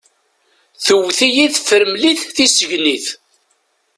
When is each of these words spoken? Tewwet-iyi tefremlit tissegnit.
Tewwet-iyi 0.85 1.45
tefremlit 1.53 2.21
tissegnit. 2.35 3.07